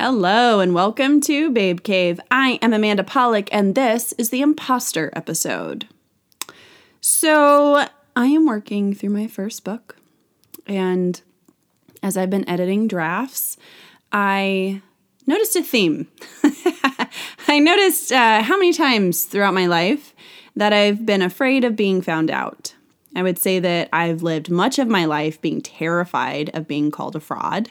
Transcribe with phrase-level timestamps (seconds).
[0.00, 2.20] Hello and welcome to Babe Cave.
[2.30, 5.88] I am Amanda Polick and this is the Imposter episode.
[7.00, 9.96] So, I am working through my first book,
[10.68, 11.20] and
[12.00, 13.56] as I've been editing drafts,
[14.12, 14.82] I
[15.26, 16.06] noticed a theme.
[17.48, 20.14] I noticed uh, how many times throughout my life
[20.54, 22.67] that I've been afraid of being found out.
[23.16, 27.16] I would say that I've lived much of my life being terrified of being called
[27.16, 27.70] a fraud.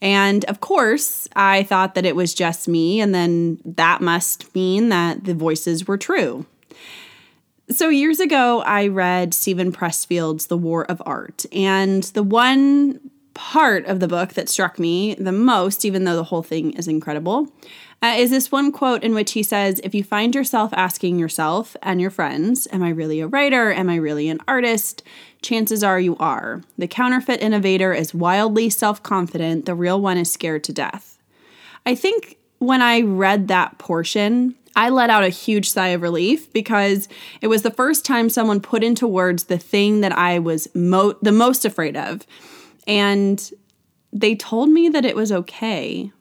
[0.00, 4.90] And of course, I thought that it was just me, and then that must mean
[4.90, 6.46] that the voices were true.
[7.68, 13.05] So, years ago, I read Steven Pressfield's The War of Art, and the one
[13.36, 16.88] part of the book that struck me the most, even though the whole thing is
[16.88, 17.52] incredible,
[18.02, 21.76] uh, is this one quote in which he says, If you find yourself asking yourself
[21.82, 23.72] and your friends, Am I really a writer?
[23.72, 25.02] Am I really an artist?
[25.42, 26.62] Chances are you are.
[26.76, 31.18] The counterfeit innovator is wildly self confident, the real one is scared to death.
[31.84, 36.52] I think when I read that portion, I let out a huge sigh of relief
[36.52, 37.08] because
[37.40, 41.16] it was the first time someone put into words the thing that I was mo-
[41.22, 42.26] the most afraid of.
[42.86, 43.50] And
[44.12, 46.12] they told me that it was okay.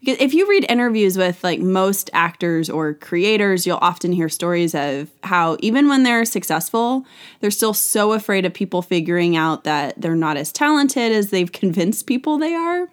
[0.00, 4.74] Because if you read interviews with like most actors or creators, you'll often hear stories
[4.74, 7.06] of how even when they're successful,
[7.40, 11.52] they're still so afraid of people figuring out that they're not as talented as they've
[11.52, 12.88] convinced people they are.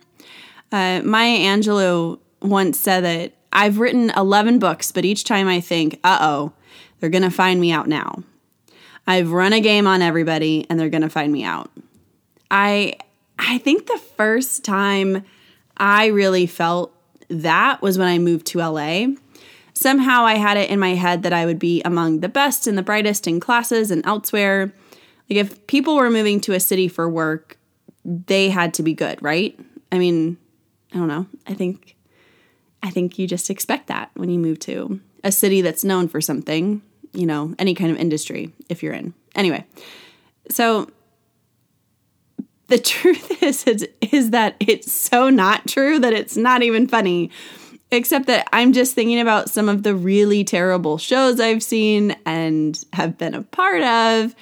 [0.72, 6.00] Uh, Maya Angelou once said that I've written 11 books, but each time I think,
[6.03, 6.53] uh oh,
[7.00, 8.23] they're going to find me out now.
[9.07, 11.72] I've run a game on everybody and they're going to find me out.
[12.49, 12.95] I
[13.38, 15.23] I think the first time
[15.77, 16.93] I really felt
[17.29, 19.07] that was when I moved to LA.
[19.73, 22.77] Somehow I had it in my head that I would be among the best and
[22.77, 24.71] the brightest in classes and elsewhere.
[25.29, 27.57] Like if people were moving to a city for work,
[28.05, 29.59] they had to be good, right?
[29.91, 30.38] I mean,
[30.93, 31.27] I don't know.
[31.45, 31.95] I think
[32.81, 36.21] I think you just expect that when you move to a city that's known for
[36.21, 39.13] something, you know, any kind of industry if you're in.
[39.34, 39.66] Anyway,
[40.50, 40.89] so
[42.68, 47.31] the truth is, is is that it's so not true that it's not even funny.
[47.92, 52.84] Except that i'm just thinking about some of the really terrible shows i've seen and
[52.94, 54.36] have been a part of.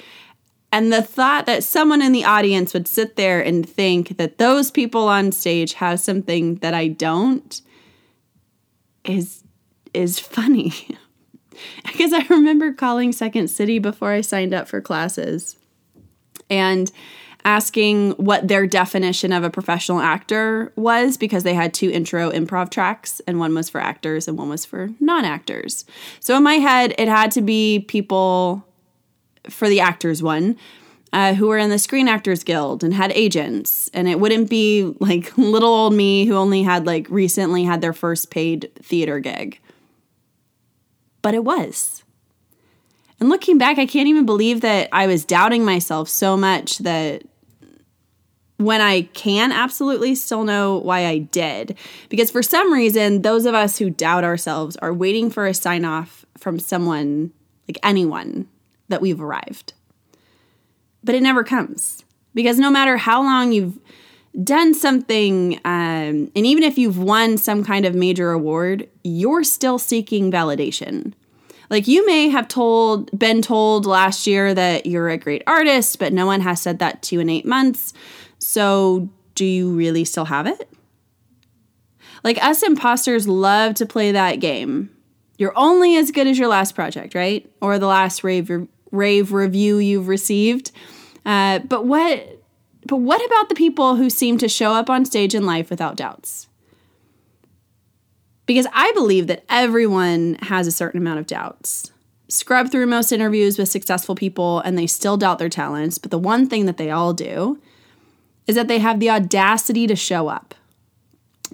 [0.71, 4.71] And the thought that someone in the audience would sit there and think that those
[4.71, 7.61] people on stage have something that i don't
[9.03, 9.43] is
[9.93, 10.73] is funny.
[11.83, 15.55] Because i remember calling second city before i signed up for classes.
[16.49, 16.91] And
[17.45, 22.69] asking what their definition of a professional actor was because they had two intro improv
[22.69, 25.85] tracks and one was for actors and one was for non-actors.
[26.19, 28.65] So in my head it had to be people
[29.49, 30.57] for the actors one
[31.13, 34.95] uh, who were in the Screen Actors Guild and had agents, and it wouldn't be
[34.99, 39.59] like little old me who only had like recently had their first paid theater gig.
[41.21, 42.03] But it was.
[43.19, 47.23] And looking back, I can't even believe that I was doubting myself so much that
[48.63, 51.77] when I can absolutely still know why I did.
[52.09, 55.85] Because for some reason, those of us who doubt ourselves are waiting for a sign
[55.85, 57.31] off from someone,
[57.67, 58.47] like anyone,
[58.89, 59.73] that we've arrived.
[61.03, 62.03] But it never comes.
[62.33, 63.79] Because no matter how long you've
[64.43, 69.77] done something, um, and even if you've won some kind of major award, you're still
[69.77, 71.13] seeking validation.
[71.73, 76.13] Like you may have told been told last year that you're a great artist, but
[76.13, 77.93] no one has said that to you in 8 months.
[78.37, 80.69] So, do you really still have it?
[82.23, 84.91] Like us imposters love to play that game.
[85.39, 87.51] You're only as good as your last project, right?
[87.59, 88.51] Or the last rave
[88.91, 90.71] rave review you've received.
[91.25, 92.39] Uh, but what
[92.85, 95.95] but what about the people who seem to show up on stage in life without
[95.95, 96.47] doubts?
[98.53, 101.91] Because I believe that everyone has a certain amount of doubts.
[102.27, 106.19] Scrub through most interviews with successful people and they still doubt their talents, but the
[106.19, 107.59] one thing that they all do
[108.45, 110.53] is that they have the audacity to show up.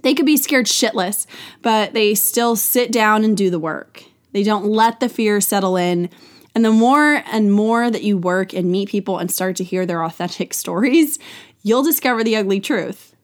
[0.02, 1.26] They could be scared shitless,
[1.62, 4.04] but they still sit down and do the work.
[4.34, 6.10] They don't let the fear settle in.
[6.54, 9.86] And the more and more that you work and meet people and start to hear
[9.86, 11.18] their authentic stories,
[11.64, 13.16] you'll discover the ugly truth.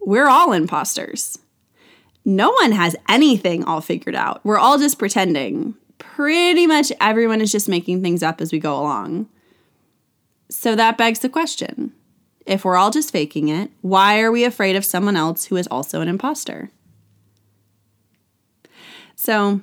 [0.00, 1.38] We're all imposters.
[2.26, 4.44] No one has anything all figured out.
[4.44, 5.74] We're all just pretending.
[5.98, 9.28] Pretty much everyone is just making things up as we go along.
[10.50, 11.92] So that begs the question
[12.46, 15.66] if we're all just faking it, why are we afraid of someone else who is
[15.66, 16.70] also an imposter?
[19.16, 19.60] So,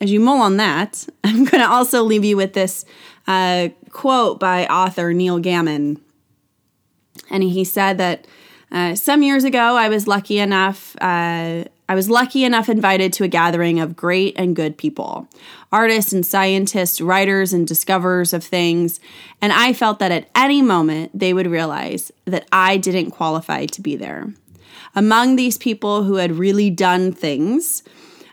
[0.00, 2.84] as you mull on that, I'm going to also leave you with this
[3.26, 6.00] uh, quote by author Neil Gaiman.
[7.30, 8.26] And he said that
[8.70, 10.96] Uh, some years ago, I was lucky enough.
[11.00, 15.28] Uh, I was lucky enough invited to a gathering of great and good people
[15.72, 18.98] artists and scientists, writers and discoverers of things.
[19.42, 23.82] And I felt that at any moment they would realize that I didn't qualify to
[23.82, 24.32] be there.
[24.94, 27.82] Among these people who had really done things,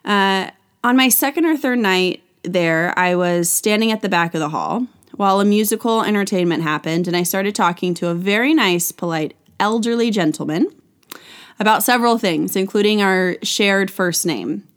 [0.06, 0.52] uh,
[0.84, 4.50] on my second or third night there, I was standing at the back of the
[4.50, 9.36] hall while a musical entertainment happened, and I started talking to a very nice, polite,
[9.64, 10.68] elderly gentleman
[11.58, 14.68] about several things, including our shared first name.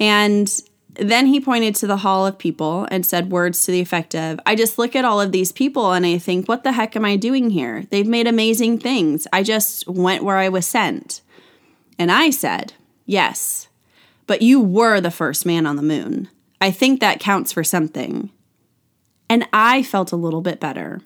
[0.00, 0.52] And
[0.94, 4.40] then he pointed to the hall of people and said words to the effect of
[4.44, 7.04] I just look at all of these people and I think, what the heck am
[7.04, 7.84] I doing here?
[7.90, 9.28] They've made amazing things.
[9.32, 11.20] I just went where I was sent.
[11.96, 12.72] And I said,
[13.06, 13.68] Yes,
[14.26, 16.28] but you were the first man on the moon.
[16.60, 18.30] I think that counts for something.
[19.30, 21.00] And I felt a little bit better.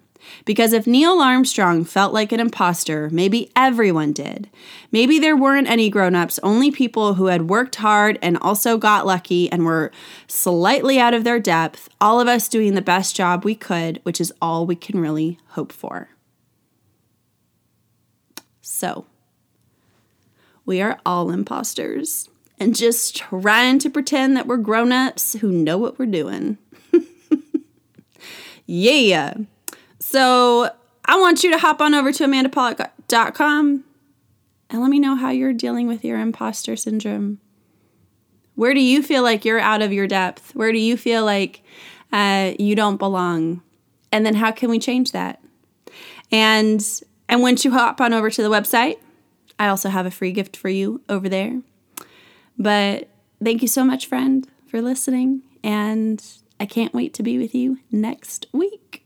[0.44, 4.50] Because if Neil Armstrong felt like an imposter, maybe everyone did.
[4.90, 9.50] Maybe there weren't any grown-ups, only people who had worked hard and also got lucky
[9.50, 9.90] and were
[10.26, 14.20] slightly out of their depth, all of us doing the best job we could, which
[14.20, 16.08] is all we can really hope for.
[18.60, 19.06] So,
[20.64, 22.28] we are all imposters
[22.62, 26.58] and just trying to pretend that we're grown-ups who know what we're doing.
[28.66, 29.34] yeah.
[30.02, 30.68] So
[31.04, 33.84] I want you to hop on over to amandapolick.com
[34.68, 37.38] and let me know how you're dealing with your imposter syndrome.
[38.56, 40.56] Where do you feel like you're out of your depth?
[40.56, 41.62] Where do you feel like
[42.12, 43.62] uh, you don't belong?
[44.10, 45.40] And then how can we change that?
[46.32, 46.84] And
[47.28, 48.96] and once you hop on over to the website,
[49.56, 51.62] I also have a free gift for you over there.
[52.58, 53.08] But
[53.42, 55.42] thank you so much, friend, for listening.
[55.62, 56.22] And
[56.58, 59.01] I can't wait to be with you next week.